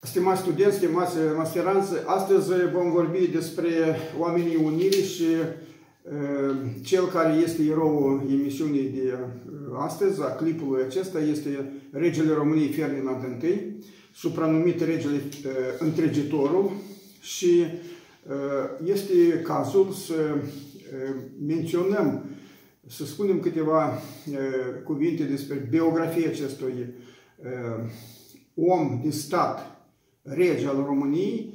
Stimați 0.00 0.40
studenți, 0.40 0.76
stimați 0.76 1.16
masteranți, 1.36 1.92
astăzi 2.06 2.50
vom 2.72 2.90
vorbi 2.90 3.26
despre 3.26 3.68
oamenii 4.18 4.56
unirii 4.56 5.02
și 5.02 5.24
uh, 6.02 6.56
cel 6.82 7.06
care 7.06 7.34
este 7.34 7.62
eroul 7.62 8.22
emisiunii 8.30 8.88
de 8.88 9.12
uh, 9.12 9.78
astăzi, 9.78 10.22
a 10.22 10.24
clipului 10.24 10.82
acesta, 10.82 11.20
este 11.20 11.72
regele 11.90 12.32
României 12.32 12.72
Ferdinand 12.72 13.42
I, 13.42 13.84
supranumit 14.14 14.80
regele 14.80 15.14
uh, 15.16 15.50
întregitorul 15.78 16.70
și 17.20 17.64
este 18.84 19.40
cazul 19.42 19.92
să 19.92 20.14
menționăm, 21.46 22.24
să 22.86 23.04
spunem 23.04 23.40
câteva 23.40 24.02
cuvinte 24.84 25.22
despre 25.22 25.66
biografia 25.70 26.28
acestui 26.28 26.94
om 28.54 29.00
de 29.04 29.10
stat 29.10 29.77
rege 30.28 30.66
al 30.66 30.84
României 30.86 31.54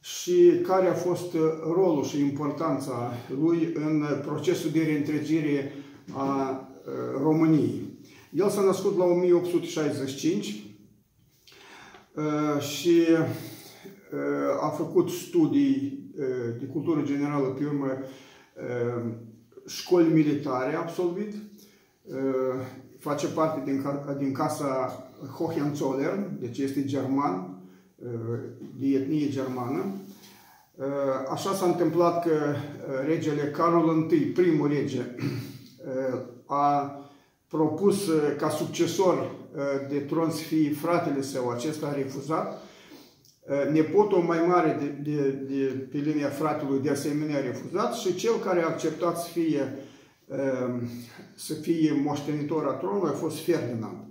și 0.00 0.60
care 0.66 0.88
a 0.88 0.94
fost 0.94 1.36
rolul 1.74 2.04
și 2.04 2.20
importanța 2.20 3.12
lui 3.40 3.72
în 3.74 4.04
procesul 4.26 4.70
de 4.70 4.82
reîntregire 4.82 5.72
a 6.12 6.60
României. 7.22 7.98
El 8.32 8.48
s-a 8.48 8.60
născut 8.60 8.98
la 8.98 9.04
1865 9.04 10.64
și 12.58 13.06
a 14.60 14.68
făcut 14.68 15.08
studii 15.08 16.04
de 16.58 16.64
cultură 16.72 17.02
generală, 17.04 17.46
pe 17.46 17.64
urmă 17.64 17.98
școli 19.66 20.12
militare 20.12 20.74
absolvit, 20.74 21.34
face 22.98 23.26
parte 23.26 23.70
din, 23.70 23.84
din 24.18 24.32
casa 24.32 25.02
Hohenzollern, 25.38 26.36
deci 26.40 26.58
este 26.58 26.84
german, 26.84 27.59
de 28.78 28.86
etnie 28.86 29.28
germană. 29.28 29.84
Așa 31.30 31.54
s-a 31.54 31.66
întâmplat 31.66 32.24
că 32.24 32.54
regele 33.06 33.42
Carol 33.42 34.10
I, 34.10 34.16
primul 34.16 34.68
rege, 34.68 35.16
a 36.46 36.94
propus 37.48 38.08
ca 38.38 38.48
succesor 38.48 39.30
de 39.88 39.98
tron 39.98 40.30
să 40.30 40.42
fie 40.42 40.72
fratele 40.72 41.22
său, 41.22 41.48
acesta 41.48 41.86
a 41.86 41.94
refuzat. 41.94 42.62
Nepotul 43.72 44.18
mai 44.18 44.44
mare 44.46 44.78
de, 44.80 45.10
de, 45.10 45.30
de, 45.30 45.88
pe 45.92 45.98
linia 45.98 46.28
fratelui 46.28 46.80
de 46.80 46.90
asemenea 46.90 47.36
a 47.36 47.40
refuzat 47.40 47.94
și 47.94 48.14
cel 48.14 48.32
care 48.44 48.62
a 48.62 48.66
acceptat 48.66 49.18
să 49.18 49.28
fie, 49.30 49.74
să 51.34 51.54
fie 51.54 52.00
moștenitor 52.04 52.64
a 52.66 52.72
tronului 52.72 53.10
a 53.10 53.16
fost 53.16 53.38
Ferdinand. 53.38 54.09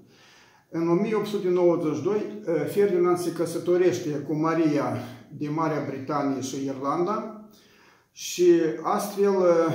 În 0.72 0.90
1892, 0.90 2.16
eh, 2.16 2.66
Ferdinand 2.68 3.18
se 3.18 3.32
căsătorește 3.32 4.10
cu 4.10 4.34
Maria 4.34 4.98
de 5.38 5.48
Marea 5.50 5.86
Britanie 5.90 6.42
și 6.42 6.66
Irlanda 6.66 7.44
și 8.12 8.52
astfel 8.82 9.34
eh, 9.34 9.74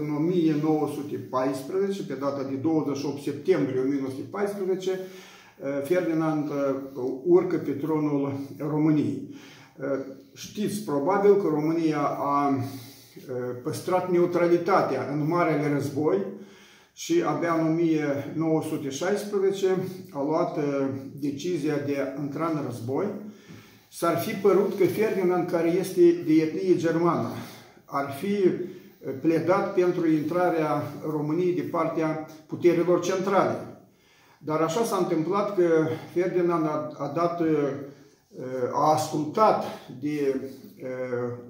în 0.00 0.14
1914, 0.16 2.02
pe 2.02 2.14
data 2.14 2.42
de 2.42 2.54
28 2.54 3.22
septembrie 3.22 3.80
1914, 3.80 4.90
eh, 4.90 4.98
Ferdinand 5.84 6.50
urcă 7.24 7.56
pe 7.56 7.70
tronul 7.70 8.32
României. 8.58 9.34
Știți 10.34 10.84
probabil 10.84 11.34
că 11.36 11.48
România 11.48 12.00
a 12.18 12.64
păstrat 13.62 14.10
neutralitatea 14.10 15.08
în 15.12 15.28
Marele 15.28 15.72
Război, 15.72 16.18
și 16.92 17.22
abia 17.26 17.54
în 17.54 17.66
1916 17.66 19.66
a 20.10 20.22
luat 20.22 20.56
uh, 20.56 20.62
decizia 21.20 21.76
de 21.76 21.98
a 21.98 22.20
intra 22.20 22.46
în 22.46 22.62
război. 22.66 23.06
S-ar 23.88 24.18
fi 24.18 24.34
părut 24.34 24.78
că 24.78 24.84
Ferdinand, 24.84 25.50
care 25.50 25.68
este 25.68 26.00
de 26.00 26.32
etnie 26.32 26.76
germană, 26.76 27.28
ar 27.84 28.10
fi 28.10 28.44
uh, 28.44 28.52
pledat 29.20 29.74
pentru 29.74 30.10
intrarea 30.10 30.82
României 31.10 31.54
de 31.54 31.62
partea 31.62 32.26
puterilor 32.46 33.00
centrale. 33.00 33.66
Dar 34.38 34.60
așa 34.60 34.84
s-a 34.84 34.96
întâmplat 34.96 35.54
că 35.54 35.86
Ferdinand 36.14 36.64
a, 36.64 36.90
a 36.98 37.12
dat, 37.14 37.40
uh, 37.40 37.48
a 38.72 38.92
ascultat 38.92 39.64
de 40.00 40.40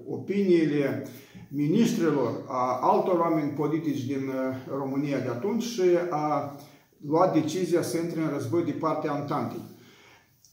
opiniile 0.07 1.07
ministrilor, 1.55 2.43
a 2.47 2.79
altor 2.81 3.19
oameni 3.19 3.51
politici 3.51 4.05
din 4.05 4.29
uh, 4.29 4.35
România 4.77 5.19
de 5.19 5.29
atunci 5.29 5.63
și 5.63 5.83
a 6.11 6.57
luat 7.09 7.33
decizia 7.33 7.83
să 7.83 7.97
intre 7.97 8.21
în 8.21 8.31
război 8.33 8.65
de 8.65 8.71
partea 8.71 9.13
Antantei. 9.13 9.61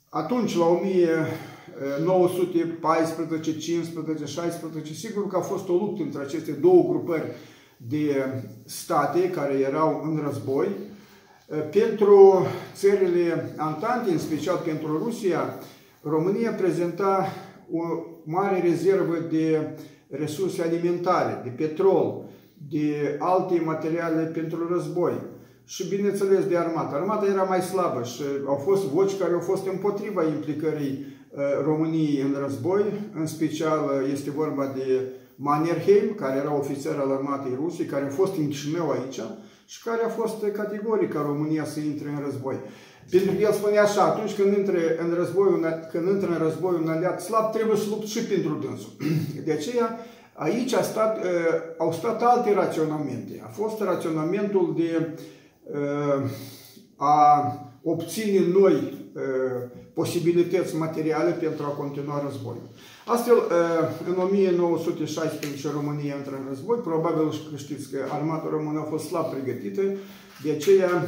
Atunci, 0.10 0.56
la 0.56 0.66
1914, 0.66 3.58
15, 3.58 4.26
16, 4.26 4.94
sigur 4.94 5.28
că 5.28 5.38
a 5.38 5.42
fost 5.42 5.70
o 5.70 5.74
luptă 5.74 6.04
între 6.04 6.22
aceste 6.22 6.52
două 6.52 6.84
grupări 6.90 7.32
de 7.78 8.16
state 8.66 9.30
care 9.30 9.54
erau 9.54 10.02
în 10.04 10.22
război. 10.26 10.68
Uh, 10.68 10.74
pentru 11.72 12.46
țările 12.74 13.54
Antante, 13.58 14.12
în 14.12 14.20
special 14.20 14.62
pentru 14.66 14.98
Rusia, 14.98 15.60
România 16.02 16.52
prezenta 16.52 17.28
o 17.72 17.82
mare 18.24 18.62
rezervă 18.62 19.16
de 19.30 19.78
resurse 20.10 20.62
alimentare, 20.62 21.42
de 21.44 21.50
petrol, 21.50 22.26
de 22.70 23.16
alte 23.20 23.62
materiale 23.66 24.24
pentru 24.24 24.68
război 24.72 25.14
și, 25.66 25.88
bineînțeles, 25.88 26.46
de 26.46 26.58
armată. 26.58 26.96
Armata 26.96 27.26
era 27.26 27.44
mai 27.44 27.62
slabă 27.62 28.04
și 28.04 28.22
au 28.46 28.56
fost 28.56 28.86
voci 28.86 29.18
care 29.18 29.34
au 29.34 29.40
fost 29.40 29.68
împotriva 29.68 30.24
implicării 30.24 31.06
uh, 31.30 31.42
României 31.64 32.22
în 32.22 32.36
război, 32.42 32.84
în 33.14 33.26
special 33.26 33.80
uh, 33.86 34.10
este 34.12 34.32
vorba 34.32 34.72
de 34.76 35.02
Mannerheim, 35.36 36.14
care 36.16 36.38
era 36.38 36.56
ofițer 36.56 36.96
al 36.96 37.12
armatei 37.12 37.58
Rusiei, 37.62 37.88
care 37.88 38.06
a 38.06 38.10
fost 38.10 38.38
în 38.38 38.48
Chișinău 38.48 38.90
aici 38.90 39.20
și 39.66 39.84
care 39.84 40.04
a 40.04 40.10
fost 40.10 40.46
categoric 40.54 41.14
ca 41.14 41.22
România 41.22 41.66
să 41.66 41.80
intre 41.80 42.10
în 42.10 42.24
război. 42.24 42.56
Pentru 43.10 43.32
că 43.32 43.42
el 43.42 43.52
spunea 43.52 43.84
așa, 43.84 44.04
atunci 44.04 44.36
când 44.36 44.58
intră 44.58 44.78
în 45.04 45.14
război, 45.14 45.48
când 45.92 46.08
intră 46.08 46.30
în 46.32 46.38
război 46.38 46.74
un 46.82 46.90
aliat 46.90 47.22
slab, 47.22 47.52
trebuie 47.52 47.78
să 47.78 47.86
lupți 47.90 48.12
și 48.12 48.24
pentru 48.24 48.54
dânsul. 48.64 48.92
De 49.46 49.52
aceea, 49.52 50.00
aici 50.34 50.74
a 50.74 50.82
stat, 50.82 51.18
uh, 51.18 51.26
au 51.78 51.92
stat 51.92 52.22
alte 52.24 52.54
raționamente. 52.54 53.42
A 53.46 53.48
fost 53.48 53.82
raționamentul 53.82 54.74
de 54.78 55.18
uh, 55.64 56.30
a 56.96 57.54
obține 57.84 58.46
noi 58.60 58.74
uh, 58.74 59.70
posibilități 59.94 60.76
materiale 60.76 61.32
pentru 61.32 61.64
a 61.66 61.78
continua 61.82 62.24
războiul. 62.26 62.70
Astfel, 63.06 63.38
în 64.08 64.22
1916 64.22 65.70
România 65.72 66.16
intră 66.16 66.36
în 66.36 66.46
război, 66.48 66.78
probabil 66.78 67.28
că 67.52 67.56
știți 67.58 67.92
că 67.92 67.98
armata 68.12 68.48
română 68.52 68.80
a 68.80 68.90
fost 68.90 69.06
slab 69.06 69.26
pregătită, 69.26 69.82
de 70.44 70.52
aceea 70.52 71.08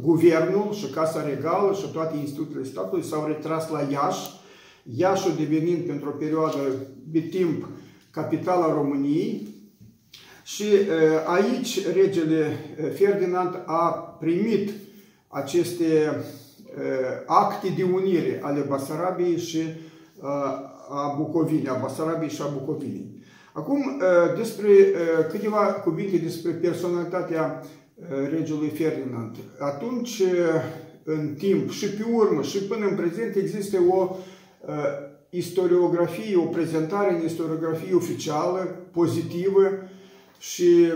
guvernul 0.00 0.72
și 0.72 0.90
Casa 0.90 1.24
Regală 1.28 1.74
și 1.74 1.92
toate 1.92 2.16
instituțiile 2.16 2.64
statului 2.64 3.04
s-au 3.04 3.26
retras 3.26 3.70
la 3.70 3.86
Iași, 3.90 4.30
Iașul 4.96 5.32
devenind 5.38 5.86
pentru 5.86 6.08
o 6.08 6.18
perioadă 6.18 6.58
de 7.06 7.20
timp 7.20 7.68
capitala 8.10 8.72
României 8.72 9.48
și 10.44 10.64
aici 11.26 11.86
regele 11.94 12.56
Ferdinand 12.94 13.62
a 13.66 13.88
primit 14.20 14.70
aceste 15.28 16.16
acte 17.26 17.72
de 17.76 17.82
unire 17.82 18.40
ale 18.42 18.60
Basarabiei 18.60 19.38
și 19.38 19.60
a 20.88 21.14
Bucovinei, 21.18 21.68
a 21.68 21.78
Basarabiei 21.82 22.30
și 22.30 22.42
a 22.42 22.58
Bucovinei. 22.58 23.20
Acum, 23.52 24.00
despre 24.36 24.68
câteva 25.30 25.58
cuvinte 25.58 26.16
despre 26.16 26.50
personalitatea 26.50 27.62
regelui 28.30 28.68
Ferdinand. 28.68 29.36
Atunci, 29.58 30.22
în 31.04 31.34
timp 31.38 31.70
și 31.70 31.86
pe 31.86 32.04
urmă 32.12 32.42
și 32.42 32.58
până 32.58 32.86
în 32.86 32.96
prezent 32.96 33.36
există 33.36 33.78
o 33.90 34.16
istoriografie, 35.30 36.36
o 36.36 36.40
prezentare 36.44 37.14
în 37.14 37.24
istoriografie 37.24 37.94
oficială, 37.94 38.76
pozitivă 38.92 39.68
și 40.38 40.92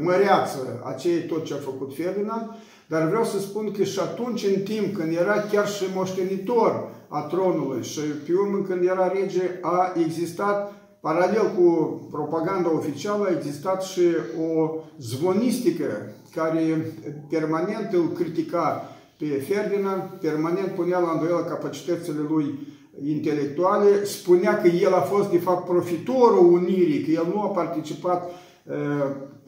măreață 0.00 0.82
a 0.84 0.92
ceea 0.92 1.26
tot 1.26 1.44
ce 1.44 1.54
a 1.54 1.56
făcut 1.56 1.94
Ferdinand, 1.94 2.50
dar 2.86 3.08
vreau 3.08 3.24
să 3.24 3.38
spun 3.38 3.72
că 3.72 3.84
și 3.84 3.98
atunci, 3.98 4.44
în 4.44 4.62
timp, 4.62 4.96
când 4.96 5.16
era 5.16 5.40
chiar 5.52 5.68
și 5.68 5.84
moștenitor 5.94 6.88
a 7.08 7.20
tronului 7.20 7.82
și 7.82 8.00
pe 8.00 8.32
urmă 8.32 8.58
când 8.58 8.84
era 8.84 9.12
rege, 9.12 9.42
a 9.60 9.92
existat 10.06 10.79
Paralel 11.00 11.52
cu 11.56 12.00
propaganda 12.10 12.74
oficială 12.74 13.24
a 13.24 13.36
existat 13.36 13.82
și 13.82 14.00
o 14.48 14.70
zvonistică 14.98 16.12
care 16.34 16.92
permanent 17.28 17.92
îl 17.92 18.08
critica 18.08 18.88
pe 19.18 19.26
Ferdinand, 19.26 20.02
permanent 20.20 20.66
punea 20.66 20.98
la 20.98 21.10
îndoială 21.10 21.44
capacitățile 21.44 22.20
lui 22.28 22.58
intelectuale, 23.06 24.04
spunea 24.04 24.60
că 24.60 24.68
el 24.68 24.94
a 24.94 25.00
fost 25.00 25.30
de 25.30 25.38
fapt 25.38 25.64
profitorul 25.68 26.52
unirii, 26.52 27.04
că 27.04 27.10
el 27.10 27.26
nu 27.34 27.40
a 27.40 27.46
participat 27.46 28.30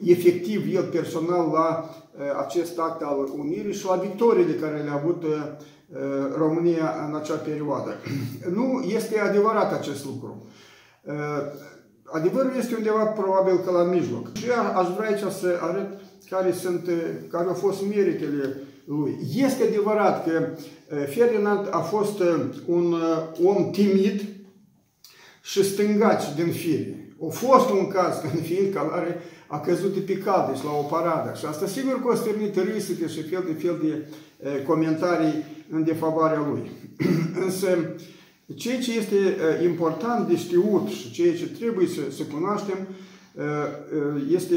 efectiv 0.03 0.75
el 0.75 0.83
personal 0.83 1.49
la 1.53 1.89
acest 2.45 2.79
act 2.79 3.01
al 3.01 3.29
unirii 3.37 3.73
și 3.73 3.85
la 3.85 3.95
victoriile 3.95 4.53
care 4.53 4.81
le-a 4.83 4.93
avut 4.93 5.23
România 6.37 7.07
în 7.07 7.15
acea 7.15 7.35
perioadă. 7.35 7.95
Nu 8.57 8.81
este 8.81 9.19
adevărat 9.19 9.73
acest 9.73 10.05
lucru. 10.05 10.45
Adevărul 12.03 12.51
este 12.57 12.75
undeva 12.75 13.03
probabil 13.03 13.57
că 13.57 13.71
la 13.71 13.83
mijloc. 13.83 14.35
Și 14.37 14.45
aș 14.75 14.87
vrea 14.95 15.09
aici 15.09 15.33
să 15.39 15.59
arăt 15.61 15.99
care, 16.29 16.51
sunt, 16.51 16.89
care 17.29 17.47
au 17.47 17.53
fost 17.53 17.81
meritele 17.81 18.57
lui. 18.85 19.17
Este 19.35 19.63
adevărat 19.63 20.25
că 20.25 20.47
Ferdinand 21.05 21.67
a 21.71 21.79
fost 21.79 22.21
un 22.65 22.95
om 23.43 23.69
timid 23.71 24.21
și 25.41 25.63
stângaci 25.63 26.35
din 26.35 26.51
fire. 26.51 27.15
A 27.21 27.29
fost 27.29 27.69
un 27.69 27.87
caz 27.87 28.17
când 28.17 28.43
fiind 28.49 28.73
care 28.73 29.19
a 29.47 29.59
căzut 29.59 29.93
de 29.93 29.99
pe 29.99 30.17
calde 30.17 30.59
la 30.63 30.71
o 30.71 30.81
paradă. 30.81 31.33
Și 31.37 31.45
asta 31.45 31.67
sigur 31.67 32.01
că 32.01 32.11
a 32.11 32.15
stârnit 32.15 32.55
râsete 32.55 33.07
și 33.07 33.21
fel 33.21 33.43
de 33.45 33.53
fel 33.53 33.79
de 33.81 34.07
comentarii 34.63 35.45
în 35.69 35.83
defavoarea 35.83 36.45
lui. 36.49 36.71
Însă, 37.45 37.67
ceea 38.55 38.79
ce 38.79 38.97
este 38.97 39.15
important 39.63 40.27
de 40.27 40.35
știut 40.35 40.87
și 40.87 41.11
ceea 41.11 41.35
ce 41.35 41.47
trebuie 41.47 41.87
să, 41.87 42.01
să 42.11 42.23
cunoaștem 42.23 42.77
este 44.31 44.55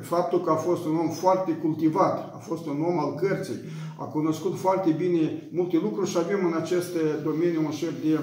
faptul 0.00 0.40
că 0.40 0.50
a 0.50 0.54
fost 0.54 0.84
un 0.84 0.96
om 0.96 1.10
foarte 1.10 1.52
cultivat, 1.52 2.34
a 2.34 2.38
fost 2.38 2.66
un 2.66 2.82
om 2.82 2.98
al 2.98 3.14
cărții, 3.14 3.54
a 3.98 4.04
cunoscut 4.04 4.58
foarte 4.58 4.90
bine 4.90 5.48
multe 5.52 5.78
lucruri 5.82 6.10
și 6.10 6.16
avem 6.18 6.46
în 6.46 6.60
acest 6.60 6.96
domeniu 7.24 7.62
un 7.64 7.70
șef 7.70 7.92
de 8.02 8.18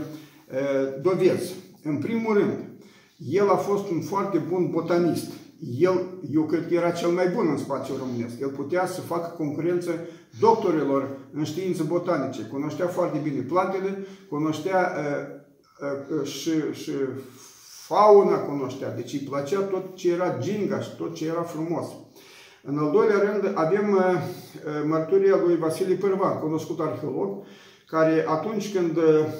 dovezi. 1.01 1.53
În 1.83 1.97
primul 1.97 2.33
rând, 2.33 2.69
el 3.29 3.49
a 3.49 3.55
fost 3.55 3.89
un 3.89 4.01
foarte 4.01 4.37
bun 4.37 4.69
botanist. 4.71 5.31
El, 5.59 6.19
eu 6.31 6.43
cred 6.43 6.67
că 6.67 6.73
era 6.73 6.91
cel 6.91 7.09
mai 7.09 7.27
bun 7.27 7.47
în 7.47 7.57
spațiul 7.57 7.97
românesc. 7.97 8.39
El 8.39 8.49
putea 8.49 8.87
să 8.87 9.01
facă 9.01 9.33
concurență 9.37 9.91
doctorilor 10.39 11.17
în 11.33 11.43
științe 11.43 11.83
botanice. 11.83 12.41
Cunoștea 12.41 12.87
foarte 12.87 13.19
bine 13.23 13.41
plantele, 13.41 14.05
cunoștea 14.29 14.91
uh, 14.97 16.17
uh, 16.19 16.27
și, 16.27 16.51
și 16.71 16.91
fauna 17.87 18.37
cunoștea. 18.37 18.95
Deci 18.95 19.13
îi 19.13 19.27
plăcea 19.29 19.59
tot 19.59 19.95
ce 19.95 20.11
era 20.11 20.37
gingaș, 20.39 20.85
tot 20.85 21.15
ce 21.15 21.27
era 21.27 21.41
frumos. 21.41 21.85
În 22.63 22.77
al 22.77 22.91
doilea 22.91 23.19
rând 23.19 23.51
avem 23.57 23.93
uh, 23.93 24.21
mărturia 24.87 25.35
lui 25.45 25.57
Vasile 25.57 25.95
Pârvan, 25.95 26.39
cunoscut 26.39 26.79
arheolog, 26.79 27.43
care 27.89 28.25
atunci 28.27 28.73
când 28.73 28.97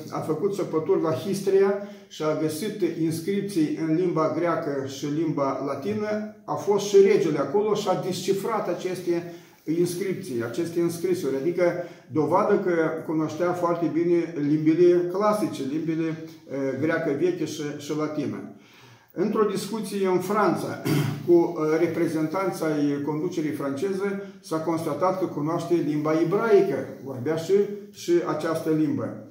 a 0.09 0.19
făcut 0.19 0.53
săpături 0.53 1.01
la 1.01 1.11
Histria 1.11 1.73
și 2.07 2.23
a 2.23 2.39
găsit 2.41 2.81
inscripții 3.01 3.79
în 3.87 3.95
limba 3.95 4.33
greacă 4.37 4.85
și 4.87 5.05
limba 5.05 5.63
latină, 5.65 6.35
a 6.45 6.53
fost 6.53 6.85
și 6.85 6.95
regele 7.01 7.37
acolo 7.37 7.73
și 7.73 7.87
a 7.89 8.01
descifrat 8.05 8.67
aceste 8.67 9.33
inscripții, 9.77 10.43
aceste 10.43 10.81
înscrisuri, 10.81 11.35
adică 11.35 11.63
dovadă 12.11 12.59
că 12.59 12.73
cunoștea 13.05 13.51
foarte 13.51 13.91
bine 13.93 14.33
limbile 14.47 15.01
clasice, 15.11 15.61
limbile 15.71 16.17
greacă 16.79 17.15
veche 17.19 17.45
și, 17.45 17.61
și 17.77 17.97
latină. 17.97 18.53
Într-o 19.11 19.43
discuție 19.43 20.07
în 20.07 20.19
Franța 20.19 20.81
cu 21.27 21.57
reprezentanța 21.79 22.65
conducerii 23.05 23.51
franceze 23.51 24.23
s-a 24.41 24.57
constatat 24.57 25.19
că 25.19 25.25
cunoaște 25.25 25.73
limba 25.73 26.11
ebraică, 26.21 26.87
vorbea 27.03 27.35
și, 27.35 27.53
și 27.91 28.11
această 28.27 28.69
limbă. 28.69 29.27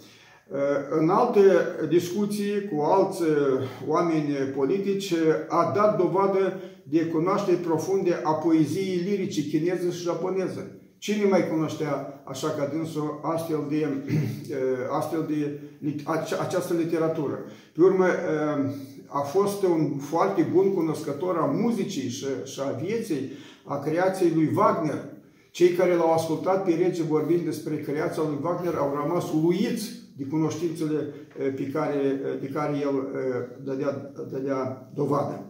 În 0.99 1.09
alte 1.09 1.41
discuții 1.89 2.69
cu 2.73 2.81
alți 2.81 3.23
oameni 3.87 4.33
politici 4.57 5.15
a 5.49 5.73
dat 5.75 5.99
dovadă 5.99 6.61
de 6.83 7.07
cunoaștere 7.07 7.57
profunde 7.57 8.21
a 8.23 8.33
poeziei 8.33 8.97
lirice 8.97 9.43
chineză 9.43 9.91
și 9.91 10.03
japoneză. 10.03 10.71
Cine 10.99 11.25
mai 11.25 11.49
cunoștea 11.49 12.23
așa 12.25 12.49
ca 12.49 12.71
dânsul 12.73 13.21
astfel 13.23 13.67
de, 13.69 13.89
astfel 14.91 15.25
de 15.29 15.61
această 16.41 16.75
literatură? 16.75 17.39
Pe 17.75 17.83
urmă, 17.83 18.07
a 19.07 19.21
fost 19.21 19.63
un 19.63 19.99
foarte 19.99 20.49
bun 20.53 20.75
cunoscător 20.75 21.37
a 21.37 21.45
muzicii 21.45 22.09
și, 22.09 22.27
și 22.45 22.61
a 22.61 22.71
vieții, 22.85 23.31
a 23.65 23.79
creației 23.79 24.33
lui 24.35 24.51
Wagner. 24.57 25.05
Cei 25.51 25.69
care 25.69 25.95
l-au 25.95 26.13
ascultat 26.13 26.65
pe 26.65 26.71
rege 26.71 27.03
vorbind 27.03 27.41
despre 27.41 27.77
creația 27.77 28.23
lui 28.23 28.39
Wagner 28.43 28.75
au 28.75 28.99
rămas 29.03 29.33
uluiți 29.33 29.91
de 30.17 30.25
cunoștințele 30.25 31.15
pe 31.57 31.71
care, 31.73 32.21
de 32.41 32.47
care 32.47 32.73
el 32.81 33.09
dădea, 33.65 34.13
dădea 34.31 34.91
dovadă. 34.95 35.45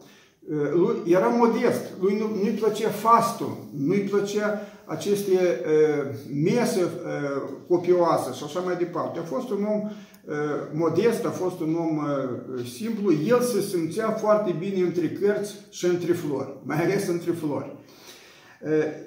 Lui 0.73 0.97
era 1.07 1.27
modest, 1.27 1.85
lui 2.01 2.19
nu, 2.19 2.27
nu-i 2.43 2.59
plăcea 2.61 2.89
fastul, 2.89 3.57
nu-i 3.77 3.99
plăcea 3.99 4.61
aceste 4.89 5.33
uh, 5.33 6.15
mese 6.43 6.83
uh, 6.83 7.43
copioase 7.69 8.33
și 8.33 8.43
așa 8.45 8.61
mai 8.61 8.77
departe. 8.77 9.19
A 9.19 9.23
fost 9.23 9.51
un 9.51 9.65
om 9.65 9.81
uh, 9.83 10.35
modest, 10.73 11.25
a 11.25 11.31
fost 11.31 11.61
un 11.61 11.75
om 11.75 11.97
uh, 11.97 12.65
simplu, 12.77 13.13
el 13.27 13.41
se 13.41 13.61
simțea 13.61 14.11
foarte 14.11 14.57
bine 14.59 14.87
între 14.87 15.09
cărți 15.09 15.55
și 15.71 15.85
între 15.85 16.13
flori, 16.13 16.57
mai 16.63 16.85
ales 16.85 17.09
între 17.09 17.31
flori. 17.31 17.77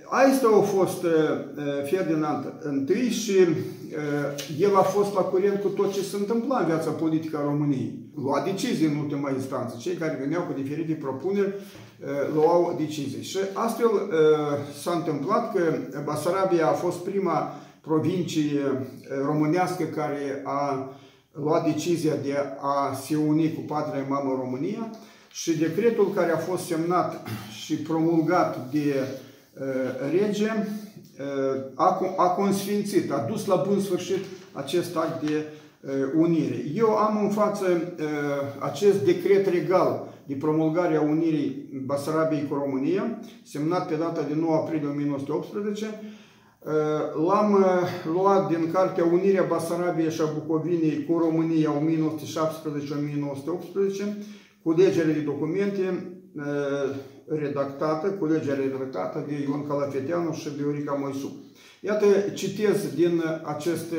Asta 0.10 0.48
a 0.58 0.62
fost 0.62 1.06
Ferdinand 1.90 2.54
Și 2.86 3.10
și 3.10 3.34
el 4.60 4.76
a 4.76 4.82
fost 4.82 5.14
la 5.14 5.22
curent 5.22 5.62
cu 5.62 5.68
tot 5.68 5.94
ce 5.94 6.02
se 6.02 6.16
întâmpla 6.16 6.60
în 6.60 6.66
viața 6.66 6.92
politică 6.92 7.38
a 7.38 7.44
României. 7.44 8.00
Lua 8.16 8.42
decizii 8.46 8.88
în 8.88 8.96
ultima 8.96 9.30
instanță. 9.30 9.76
Cei 9.80 9.94
care 9.94 10.18
veneau 10.22 10.42
cu 10.42 10.62
diferite 10.62 10.94
propuneri 10.94 11.54
luau 12.34 12.76
decizii. 12.78 13.24
Și 13.24 13.38
astfel 13.54 13.90
s-a 14.82 14.92
întâmplat 14.92 15.54
că 15.54 15.62
Basarabia 16.04 16.68
a 16.68 16.74
fost 16.74 16.98
prima 16.98 17.56
provincie 17.82 18.62
românească 19.26 19.84
care 19.84 20.42
a 20.44 20.90
luat 21.32 21.66
decizia 21.66 22.14
de 22.24 22.36
a 22.62 22.94
se 23.06 23.16
uni 23.16 23.54
cu 23.54 23.62
patria 23.62 24.06
mamă 24.10 24.38
România 24.44 24.90
și 25.32 25.58
decretul 25.58 26.12
care 26.16 26.32
a 26.32 26.38
fost 26.38 26.66
semnat 26.66 27.28
și 27.64 27.76
promulgat 27.76 28.72
de 28.72 28.96
rege 30.12 30.50
a 32.16 32.28
consfințit, 32.28 33.12
a 33.12 33.26
dus 33.30 33.46
la 33.46 33.64
bun 33.68 33.80
sfârșit 33.80 34.26
acest 34.52 34.96
act 34.96 35.26
de 35.26 35.46
unire. 36.16 36.64
Eu 36.76 36.96
am 36.96 37.24
în 37.24 37.30
față 37.30 37.94
acest 38.60 39.06
decret 39.06 39.48
regal 39.48 40.14
de 40.26 40.34
promulgare 40.34 40.96
a 40.96 41.02
unirii 41.02 41.82
Basarabiei 41.86 42.48
cu 42.50 42.54
România, 42.54 43.20
semnat 43.44 43.88
pe 43.88 43.96
data 43.96 44.22
de 44.22 44.34
9 44.40 44.56
aprilie 44.56 44.88
1918, 44.88 45.86
L-am 47.28 47.66
luat 48.14 48.48
din 48.48 48.72
cartea 48.72 49.06
Unirea 49.06 49.46
Basarabiei 49.50 50.12
și 50.12 50.22
a 50.22 50.30
Bucovinei 50.34 51.06
cu 51.06 51.18
România 51.18 51.74
1917-1918, 51.74 51.74
cu 54.64 54.72
legere 54.72 55.12
de 55.12 55.20
documente 55.20 56.14
redactată, 57.28 58.08
culegerea 58.10 58.66
redactată 58.66 59.26
de 59.28 59.34
Ion 59.42 59.68
Calafeteanu 59.68 60.34
și 60.34 60.50
Viorica 60.58 60.94
Moisu. 60.94 61.46
Iată, 61.80 62.06
citez 62.34 62.94
din 62.96 63.24
acest 63.44 63.94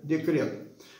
decret. 0.00 0.52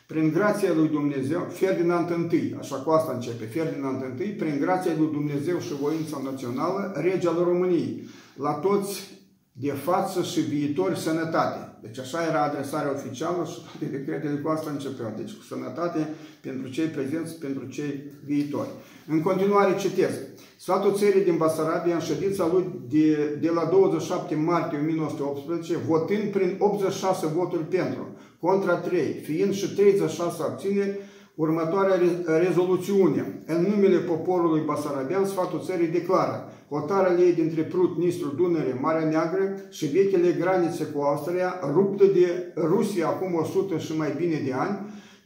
Prin 0.07 0.33
grația 0.33 0.73
lui 0.73 0.89
Dumnezeu, 0.89 1.47
Ferdinand 1.51 2.33
I, 2.33 2.55
așa 2.59 2.77
cu 2.77 2.91
asta 2.91 3.13
începe, 3.13 3.45
Ferdinand 3.45 4.21
I, 4.21 4.25
prin 4.25 4.59
grația 4.61 4.93
lui 4.99 5.11
Dumnezeu 5.13 5.59
și 5.59 5.75
voința 5.81 6.21
națională, 6.25 6.93
rege 6.95 7.29
al 7.29 7.43
României, 7.45 8.09
la 8.37 8.53
toți 8.53 9.17
de 9.53 9.71
față 9.71 10.23
și 10.23 10.41
viitori 10.41 10.99
sănătate. 10.99 11.79
Deci 11.83 11.99
așa 11.99 12.27
era 12.29 12.43
adresarea 12.43 12.93
oficială 12.93 13.45
și 13.45 13.61
toate 13.61 13.97
decretele 13.97 14.35
cu 14.35 14.49
asta 14.49 14.71
începeau. 14.71 15.15
Deci 15.17 15.33
cu 15.33 15.43
sănătate 15.43 16.09
pentru 16.41 16.69
cei 16.71 16.87
prezenți, 16.87 17.39
pentru 17.39 17.65
cei 17.67 18.03
viitori. 18.25 18.69
În 19.09 19.21
continuare 19.23 19.77
citez. 19.77 20.13
Sfatul 20.61 20.95
țării 20.95 21.25
din 21.25 21.37
Basarabia 21.37 21.95
în 21.95 22.01
ședința 22.01 22.49
lui 22.53 22.65
de, 22.89 23.39
de 23.41 23.51
la 23.51 23.65
27 23.65 24.35
martie 24.35 24.79
1918, 24.79 25.77
votând 25.77 26.31
prin 26.33 26.57
86 26.59 27.27
voturi 27.27 27.63
pentru, 27.63 28.07
contra 28.41 28.75
3, 28.75 29.03
fiind 29.25 29.53
și 29.53 29.75
36 29.75 30.43
abțineri, 30.43 30.99
următoarea 31.35 31.95
rezoluțiune. 32.39 33.43
În 33.47 33.67
numele 33.71 33.97
poporului 33.97 34.63
basarabian, 34.67 35.25
sfatul 35.25 35.63
țării 35.65 35.87
declară 35.87 36.53
hotarea 36.69 37.19
ei 37.19 37.33
dintre 37.33 37.63
Prut, 37.63 37.99
Nistru, 37.99 38.29
Dunăre, 38.37 38.79
Marea 38.81 39.09
Neagră 39.09 39.55
și 39.71 39.87
vechile 39.87 40.37
granițe 40.41 40.85
cu 40.85 41.01
Austria, 41.01 41.55
ruptă 41.75 42.05
de 42.05 42.53
Rusia 42.57 43.07
acum 43.07 43.35
100 43.35 43.79
și 43.79 43.97
mai 43.97 44.15
bine 44.17 44.43
de 44.45 44.53
ani, 44.53 44.79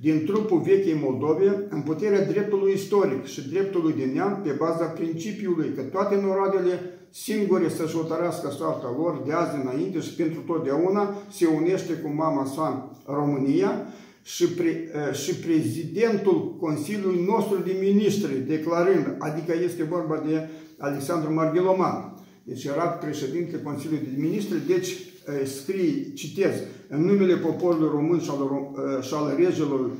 din 0.03 0.25
trupul 0.27 0.61
vechei 0.61 1.01
Moldove, 1.03 1.67
în 1.69 1.81
puterea 1.81 2.27
dreptului 2.27 2.73
istoric 2.73 3.25
și 3.25 3.49
dreptului 3.49 3.95
de 3.99 4.05
neam, 4.15 4.41
pe 4.45 4.51
baza 4.51 4.85
principiului 4.85 5.73
că 5.77 5.83
toate 5.83 6.21
noroadele 6.23 6.81
singure 7.11 7.69
să-și 7.69 7.97
hotărească 7.97 8.51
soarta 8.51 8.95
lor 8.99 9.23
de 9.27 9.33
azi 9.33 9.61
înainte 9.63 10.01
și 10.01 10.15
pentru 10.15 10.41
totdeauna, 10.41 11.15
se 11.31 11.47
unește 11.47 11.93
cu 11.93 12.09
mama 12.09 12.45
sa 12.45 12.91
România, 13.07 13.87
și, 14.23 14.49
pre, 14.49 14.91
și 15.13 15.35
prezidentul 15.35 16.57
Consiliului 16.61 17.25
nostru 17.29 17.59
de 17.59 17.77
Ministri, 17.81 18.45
declarând, 18.47 19.17
adică 19.19 19.55
este 19.65 19.83
vorba 19.83 20.23
de 20.27 20.49
Alexandru 20.79 21.33
Margheloman. 21.33 22.15
Deci 22.43 22.65
era 22.65 22.85
președinte 22.85 23.63
Consiliului 23.63 24.09
de 24.15 24.21
Ministri, 24.23 24.67
deci 24.67 24.97
scrie, 25.45 26.13
citez, 26.15 26.53
în 26.89 27.05
numele 27.05 27.37
poporului 27.37 27.89
român 27.93 28.21
și 28.21 28.31
al, 28.31 28.69
și 29.03 29.15
al 29.15 29.35
regelor 29.37 29.91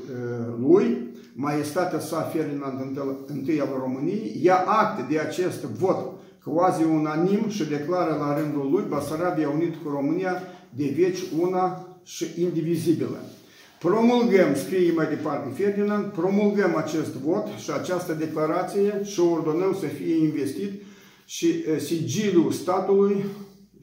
lui, 0.59 0.97
maestatea 1.33 1.99
sa 1.99 2.21
Ferdinand 2.33 2.97
I 3.47 3.59
al 3.59 3.77
României, 3.79 4.39
ia 4.41 4.57
acte 4.67 5.05
de 5.09 5.19
acest 5.19 5.63
vot 5.63 6.13
quasi 6.43 6.83
unanim 6.83 7.49
și 7.49 7.65
declară 7.65 8.17
la 8.19 8.39
rândul 8.39 8.69
lui 8.71 8.83
Basarabia 8.89 9.49
unit 9.49 9.75
cu 9.83 9.89
România 9.89 10.41
de 10.69 10.93
veci 10.97 11.19
una 11.39 11.87
și 12.03 12.25
indivizibilă. 12.37 13.17
Promulgăm, 13.79 14.55
scrie 14.55 14.91
mai 14.91 15.07
departe 15.07 15.63
Ferdinand, 15.63 16.05
promulgăm 16.05 16.75
acest 16.75 17.13
vot 17.13 17.47
și 17.63 17.71
această 17.71 18.13
declarație 18.13 19.01
și 19.03 19.19
ordonăm 19.19 19.77
să 19.79 19.85
fie 19.85 20.15
investit 20.15 20.81
și 21.25 21.47
sigiliul 21.79 22.51
statului 22.51 23.25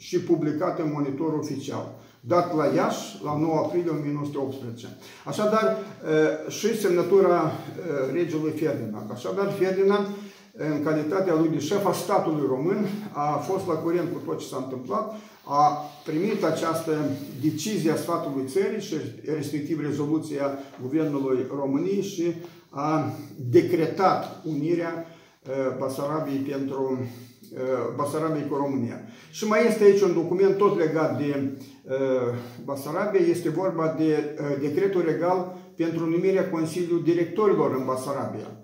și 0.00 0.20
publicat 0.20 0.78
în 0.78 0.90
monitor 0.92 1.32
oficial 1.32 1.86
dat 2.20 2.56
la 2.56 2.66
Iași 2.66 3.20
la 3.24 3.38
9 3.38 3.56
aprilie 3.56 3.90
1918. 3.90 4.86
Așadar, 5.24 5.76
și 6.48 6.80
semnătura 6.80 7.52
regelui 8.12 8.50
Ferdinand. 8.50 9.10
Așadar, 9.12 9.52
Ferdinand, 9.58 10.06
în 10.52 10.82
calitatea 10.82 11.34
lui 11.34 11.48
de 11.48 11.58
șef 11.58 11.86
al 11.86 11.92
statului 11.92 12.46
român, 12.48 12.86
a 13.12 13.36
fost 13.36 13.66
la 13.66 13.74
curent 13.74 14.08
cu 14.12 14.18
tot 14.26 14.38
ce 14.38 14.46
s-a 14.46 14.56
întâmplat, 14.56 15.14
a 15.44 15.84
primit 16.04 16.44
această 16.44 16.92
decizie 17.42 17.90
a 17.90 17.96
sfatului 17.96 18.46
țării 18.46 18.80
și 18.80 18.94
respectiv 19.36 19.80
rezoluția 19.80 20.58
Guvernului 20.82 21.46
României 21.58 22.02
și 22.02 22.34
a 22.70 23.12
decretat 23.50 24.40
unirea 24.44 25.06
Basarabiei 25.78 26.38
pentru 26.38 26.98
Basarabiei 27.96 28.48
cu 28.48 28.54
România. 28.54 29.00
Și 29.30 29.46
mai 29.46 29.66
este 29.66 29.84
aici 29.84 30.00
un 30.00 30.14
document 30.14 30.56
tot 30.56 30.78
legat 30.78 31.18
de 31.18 31.58
Basarabia, 32.64 33.20
este 33.20 33.48
vorba 33.48 33.94
de 33.98 34.38
decretul 34.60 35.02
regal 35.06 35.56
pentru 35.76 36.06
numirea 36.06 36.50
Consiliului 36.50 37.04
Directorilor 37.04 37.74
în 37.74 37.84
Basarabia. 37.84 38.54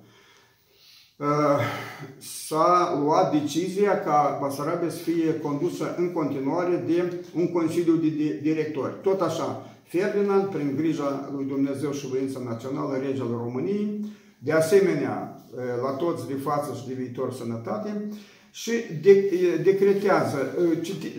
S-a 2.19 3.01
luat 3.03 3.41
decizia 3.41 4.01
ca 4.01 4.39
Basarabia 4.41 4.89
să 4.89 4.99
fie 4.99 5.41
condusă 5.43 5.95
în 5.99 6.13
continuare 6.13 6.85
de 6.87 7.13
un 7.37 7.53
Consiliu 7.53 7.95
de 7.95 8.39
Directori. 8.43 8.95
Tot 9.03 9.21
așa, 9.21 9.67
Ferdinand, 9.83 10.47
prin 10.47 10.75
grija 10.77 11.31
lui 11.37 11.45
Dumnezeu 11.45 11.93
și 11.93 12.07
voința 12.07 12.41
națională, 12.45 12.97
regele 12.97 13.31
României, 13.43 14.01
de 14.39 14.53
asemenea, 14.53 15.41
la 15.83 15.91
toți 15.91 16.27
de 16.27 16.35
față 16.35 16.75
și 16.81 16.89
de 16.89 16.95
viitor 16.95 17.33
sănătate, 17.33 18.09
și 18.51 18.73
de, 19.03 19.31
decretează, 19.63 20.55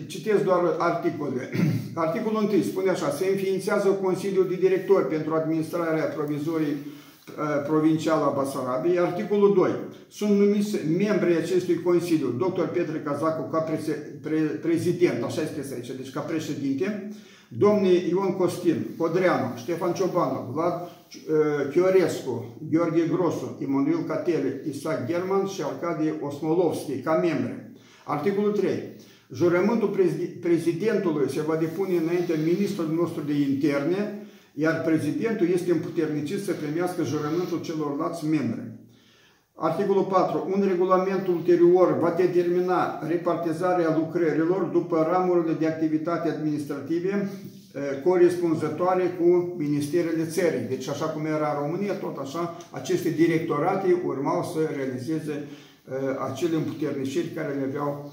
citesc 0.06 0.44
doar 0.44 0.74
articolele. 0.78 1.50
Articolul 1.94 2.48
1 2.52 2.62
spune 2.62 2.90
așa, 2.90 3.10
se 3.10 3.26
înființează 3.30 3.88
Consiliul 3.88 4.48
de 4.48 4.54
Directori 4.54 5.08
pentru 5.08 5.34
administrarea 5.34 6.04
provizorii 6.04 6.76
provincială 7.66 8.24
a 8.24 8.34
Basarabiei. 8.36 8.98
Articolul 8.98 9.54
2. 9.54 9.70
Sunt 10.08 10.30
numiți 10.30 10.76
membrii 10.98 11.36
acestui 11.36 11.82
Consiliu, 11.82 12.28
dr. 12.28 12.62
Petre 12.62 12.98
Cazacu 13.04 13.50
ca 13.50 13.58
pre, 13.58 13.78
pre, 14.22 14.38
prezident, 14.38 15.22
așa 15.22 15.42
este 15.42 15.74
aici, 15.74 15.96
deci 15.96 16.10
ca 16.10 16.20
președinte, 16.20 17.10
domnii 17.48 18.08
Ion 18.10 18.36
Costin, 18.36 18.86
Codreanu, 18.96 19.56
Ștefan 19.56 19.92
Ciobanu, 19.92 20.50
Vlad 20.52 20.90
Chiorescu, 21.70 22.56
Gheorghe 22.70 23.06
Grosu, 23.12 23.58
Emanuel 23.62 24.04
Catele, 24.06 24.62
Isaac 24.68 25.06
German 25.06 25.46
și 25.46 25.62
Arcadie 25.62 26.14
Osmolovski 26.20 27.00
ca 27.00 27.12
membri. 27.12 27.70
Articolul 28.04 28.52
3. 28.52 28.70
Jurământul 29.32 29.96
prezidentului 30.40 31.30
se 31.30 31.40
va 31.40 31.56
depune 31.56 31.96
înainte 31.96 32.34
ministrul 32.44 32.88
nostru 32.94 33.22
de 33.22 33.32
interne, 33.32 34.26
iar 34.54 34.82
prezidentul 34.82 35.48
este 35.48 35.72
împuternicit 35.72 36.42
să 36.42 36.52
primească 36.52 37.04
jurământul 37.04 37.60
celorlalți 37.60 38.26
membri. 38.26 38.76
Articolul 39.60 40.04
4. 40.04 40.50
Un 40.54 40.64
regulament 40.68 41.26
ulterior 41.26 41.98
va 41.98 42.14
determina 42.16 43.02
repartizarea 43.08 43.96
lucrărilor 43.96 44.62
după 44.62 45.06
ramurile 45.10 45.52
de 45.52 45.66
activitate 45.66 46.28
administrative 46.28 47.28
corespunzătoare 48.04 49.02
cu 49.20 49.54
ministerele 49.56 50.24
țării. 50.24 50.68
Deci 50.68 50.88
așa 50.88 51.04
cum 51.04 51.26
era 51.26 51.58
România, 51.62 51.92
tot 51.92 52.16
așa, 52.16 52.56
aceste 52.70 53.10
directorate 53.10 54.02
urmau 54.04 54.42
să 54.42 54.58
realizeze 54.76 55.48
acele 56.30 56.56
împuterniciri 56.56 57.28
care 57.28 57.52
le 57.52 57.64
aveau 57.68 58.12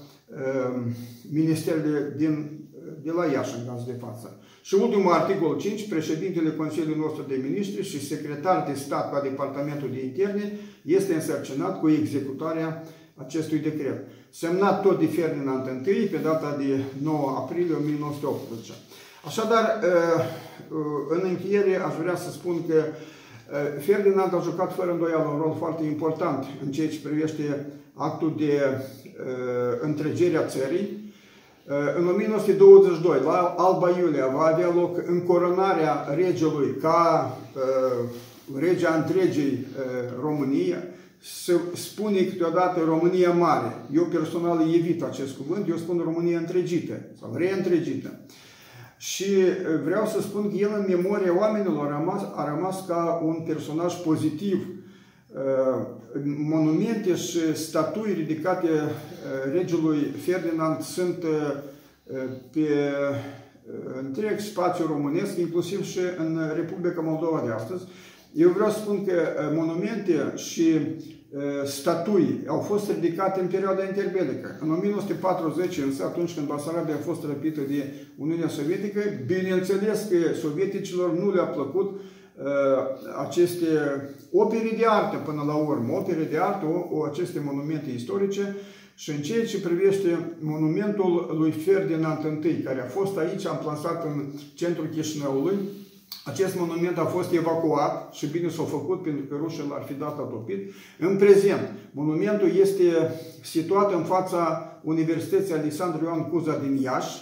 ministerele 1.30 2.14
din, 2.16 2.60
de 3.02 3.10
la 3.10 3.24
Iași 3.26 3.54
în 3.58 3.66
caz 3.74 3.84
de 3.84 3.96
față. 4.00 4.40
Și 4.66 4.74
ultimul 4.74 5.12
articol 5.12 5.56
5, 5.56 5.88
președintele 5.88 6.50
Consiliului 6.50 7.00
nostru 7.00 7.24
de 7.28 7.40
Ministri 7.48 7.84
și 7.84 8.06
secretar 8.06 8.64
de 8.68 8.78
stat 8.78 9.12
la 9.12 9.20
Departamentul 9.20 9.90
de 9.92 10.04
Interne 10.04 10.52
este 10.82 11.14
însărcinat 11.14 11.80
cu 11.80 11.90
executarea 11.90 12.84
acestui 13.16 13.58
decret. 13.58 14.04
Semnat 14.30 14.82
tot 14.82 14.98
de 14.98 15.06
Ferdinand 15.06 15.86
I 15.86 16.06
pe 16.06 16.16
data 16.16 16.56
de 16.58 16.80
9 17.02 17.34
aprilie 17.36 17.74
1918. 17.74 18.72
Așadar, 19.26 19.64
ă, 19.64 19.88
ă, 20.72 21.14
în 21.14 21.20
încheiere 21.24 21.76
aș 21.76 21.94
vrea 22.00 22.16
să 22.16 22.30
spun 22.30 22.66
că 22.66 22.74
ă, 22.74 23.80
Ferdinand 23.80 24.34
a 24.34 24.40
jucat 24.42 24.74
fără 24.74 24.90
îndoială 24.90 25.28
un 25.28 25.40
rol 25.42 25.54
foarte 25.58 25.84
important 25.84 26.44
în 26.64 26.72
ceea 26.72 26.88
ce 26.88 27.00
privește 27.02 27.66
actul 27.94 28.34
de 28.38 28.52
întregere 29.80 30.36
a 30.36 30.46
țării, 30.46 31.05
în 31.96 32.06
1922, 32.06 33.20
la 33.24 33.54
Alba 33.58 33.98
Iulia, 33.98 34.26
va 34.26 34.44
avea 34.44 34.72
loc 34.74 35.02
încoronarea 35.06 36.06
regelui 36.14 36.76
ca 36.80 37.32
uh, 37.54 38.08
regea 38.58 38.94
întregii 38.94 39.52
uh, 39.52 39.84
României. 40.20 40.94
Se 41.18 41.60
spune 41.74 42.22
câteodată 42.22 42.80
România 42.84 43.30
Mare. 43.30 43.74
Eu 43.92 44.02
personal 44.02 44.74
evit 44.74 45.02
acest 45.02 45.36
cuvânt, 45.36 45.68
eu 45.68 45.76
spun 45.76 46.00
România 46.04 46.38
întregită 46.38 47.00
sau 47.20 47.34
reîntregită. 47.36 48.20
Și 48.96 49.26
vreau 49.84 50.06
să 50.06 50.20
spun 50.20 50.50
că 50.50 50.56
el 50.56 50.70
în 50.76 50.84
memoria 50.88 51.38
oamenilor 51.38 51.86
a 51.86 51.98
rămas, 51.98 52.22
a 52.34 52.54
rămas 52.54 52.86
ca 52.86 53.20
un 53.24 53.42
personaj 53.46 53.94
pozitiv 53.94 54.66
monumente 56.36 57.14
și 57.14 57.56
statui 57.56 58.12
ridicate 58.12 58.68
regelui 59.52 60.14
Ferdinand 60.24 60.80
sunt 60.80 61.24
pe 62.52 62.68
întreg 64.02 64.38
spațiul 64.38 64.88
românesc, 64.88 65.38
inclusiv 65.38 65.84
și 65.84 65.98
în 66.18 66.38
Republica 66.54 67.00
Moldova 67.00 67.42
de 67.46 67.52
astăzi. 67.52 67.84
Eu 68.32 68.48
vreau 68.48 68.70
să 68.70 68.78
spun 68.78 69.04
că 69.04 69.12
monumente 69.54 70.32
și 70.34 70.78
statui 71.64 72.44
au 72.46 72.60
fost 72.60 72.90
ridicate 72.90 73.40
în 73.40 73.46
perioada 73.46 73.84
interbelică. 73.84 74.58
În 74.60 74.72
1940, 74.72 75.78
însă, 75.78 76.04
atunci 76.04 76.34
când 76.34 76.46
Basarabia 76.46 76.94
a 76.94 77.06
fost 77.06 77.24
răpită 77.24 77.60
de 77.60 77.92
Uniunea 78.16 78.48
Sovietică, 78.48 79.00
bineînțeles 79.26 80.08
că 80.10 80.34
sovieticilor 80.34 81.18
nu 81.18 81.32
le-a 81.32 81.44
plăcut 81.44 81.90
uh, 81.90 82.00
aceste 83.18 83.66
opere 84.30 84.74
de 84.78 84.86
artă 84.86 85.16
până 85.16 85.42
la 85.46 85.54
urmă, 85.54 85.96
opere 85.96 86.22
de 86.30 86.38
artă, 86.38 86.66
o, 86.66 86.96
o, 86.96 87.02
aceste 87.02 87.42
monumente 87.44 87.90
istorice 87.90 88.56
și 88.94 89.10
în 89.10 89.22
ceea 89.22 89.46
ce 89.46 89.60
privește 89.60 90.36
monumentul 90.40 91.34
lui 91.38 91.50
Ferdinand 91.50 92.44
I, 92.44 92.62
care 92.62 92.80
a 92.80 92.88
fost 92.88 93.16
aici 93.16 93.46
amplasat 93.46 94.04
în 94.04 94.24
centrul 94.54 94.86
Chișinăului, 94.86 95.56
acest 96.24 96.58
monument 96.58 96.98
a 96.98 97.04
fost 97.04 97.32
evacuat 97.32 98.12
și 98.12 98.26
bine 98.26 98.48
s-a 98.48 98.62
făcut 98.62 99.02
pentru 99.02 99.24
că 99.24 99.36
rușii 99.42 99.64
l-ar 99.68 99.82
fi 99.86 99.92
dat 99.92 100.18
atopit. 100.18 100.72
În 100.98 101.16
prezent, 101.16 101.72
monumentul 101.90 102.56
este 102.56 102.84
situat 103.42 103.92
în 103.92 104.02
fața 104.02 104.70
Universității 104.82 105.54
Alexandru 105.54 106.04
Ioan 106.04 106.28
Cuza 106.28 106.58
din 106.58 106.82
Iași, 106.82 107.20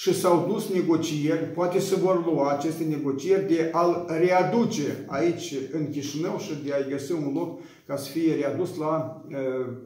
și 0.00 0.14
s-au 0.14 0.46
dus 0.48 0.68
negocieri, 0.68 1.52
poate 1.54 1.78
se 1.78 1.94
vor 1.94 2.24
lua 2.26 2.50
aceste 2.50 2.84
negocieri 2.84 3.48
de 3.48 3.68
a-l 3.72 4.06
readuce 4.20 5.04
aici 5.06 5.54
în 5.72 5.90
Chișinău 5.90 6.38
și 6.38 6.52
de 6.64 6.72
a-i 6.72 6.90
găsi 6.90 7.12
un 7.12 7.32
loc 7.34 7.60
ca 7.86 7.96
să 7.96 8.10
fie 8.10 8.34
readus 8.34 8.76
la 8.76 9.22
uh, 9.28 9.36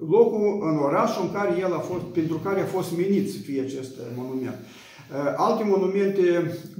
locul 0.08 0.58
în 0.70 0.76
orașul 0.76 1.22
în 1.24 1.32
care 1.32 1.58
el 1.58 1.74
a 1.74 1.78
fost, 1.78 2.02
pentru 2.02 2.36
care 2.36 2.60
a 2.60 2.64
fost 2.64 2.96
menit 2.96 3.30
să 3.30 3.38
fie 3.38 3.60
acest 3.60 3.94
monument. 4.16 4.54
Uh, 4.54 5.34
alte 5.36 5.64
monumente, 5.64 6.22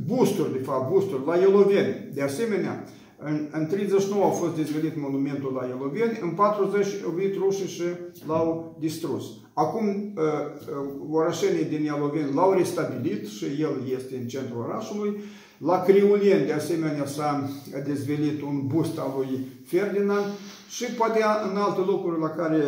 busturi, 0.07 0.53
de 0.53 0.63
fapt, 0.63 0.91
busturi, 0.91 1.27
la 1.27 1.41
Eloveni, 1.41 2.09
de 2.13 2.23
asemenea, 2.23 2.85
în, 3.27 3.49
în 3.53 3.67
39 3.67 4.25
a 4.25 4.29
fost 4.29 4.57
dezvelit 4.57 5.01
monumentul 5.01 5.53
la 5.53 5.69
Eloveni, 5.69 6.19
în 6.23 6.31
40 6.31 6.87
au 7.05 7.11
venit 7.11 7.35
rușii 7.37 7.67
și 7.67 7.83
l-au 8.27 8.77
distrus. 8.81 9.25
Acum 9.53 9.87
uh, 9.87 10.23
uh, 10.23 11.11
orășenii 11.11 11.65
din 11.65 11.87
Eloveni 11.87 12.35
l-au 12.35 12.53
restabilit 12.53 13.27
și 13.27 13.45
el 13.45 13.77
este 13.97 14.17
în 14.17 14.27
centrul 14.27 14.65
orașului. 14.69 15.21
La 15.59 15.83
Criulien, 15.83 16.47
de 16.47 16.53
asemenea, 16.53 17.07
s-a 17.07 17.51
dezvelit 17.87 18.43
un 18.43 18.67
bust 18.67 18.99
al 18.99 19.13
lui 19.17 19.47
Ferdinand 19.67 20.25
și 20.69 20.85
poate 20.85 21.21
în 21.51 21.57
alte 21.57 21.81
locuri 21.81 22.21
la 22.21 22.29
care 22.29 22.63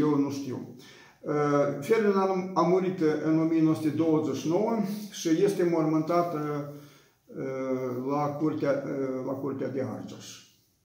eu 0.00 0.16
nu 0.18 0.30
știu. 0.30 0.74
Ferdinand 1.80 2.50
a 2.54 2.60
murit 2.60 3.00
în 3.24 3.40
1929 3.40 4.78
și 5.10 5.28
este 5.28 5.68
mormântat 5.72 6.34
la 8.08 8.36
curtea, 8.38 8.84
la 9.26 9.32
curtea 9.32 9.68
de 9.68 9.82
Argeș. 9.82 10.47